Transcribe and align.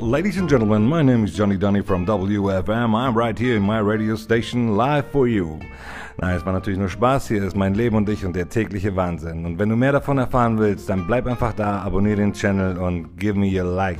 ladies 0.00 0.36
and 0.36 0.48
gentlemen, 0.48 0.86
my 0.86 1.02
name 1.02 1.24
is 1.24 1.34
Johnny 1.34 1.56
Dunny 1.56 1.82
from 1.82 2.06
WFM. 2.06 2.94
I'm 2.94 3.14
right 3.14 3.36
here 3.38 3.56
in 3.56 3.62
my 3.62 3.78
radio 3.80 4.16
station 4.16 4.76
live 4.76 5.06
for 5.10 5.26
you. 5.26 5.58
Nein, 6.20 6.36
es 6.36 6.44
war 6.44 6.52
natürlich 6.52 6.78
nur 6.78 6.88
Spaß. 6.88 7.28
Hier 7.28 7.44
ist 7.44 7.56
mein 7.56 7.74
Leben 7.74 7.96
und 7.96 8.08
ich 8.08 8.24
und 8.24 8.34
der 8.34 8.48
tägliche 8.48 8.94
Wahnsinn. 8.96 9.44
Und 9.44 9.58
wenn 9.58 9.68
du 9.68 9.76
mehr 9.76 9.92
davon 9.92 10.18
erfahren 10.18 10.58
willst, 10.58 10.88
dann 10.88 11.06
bleib 11.06 11.26
einfach 11.26 11.52
da, 11.52 11.82
abonniere 11.82 12.16
den 12.16 12.32
Channel 12.32 12.78
und 12.78 13.16
give 13.18 13.34
me 13.34 13.60
a 13.60 13.64
like. 13.64 13.98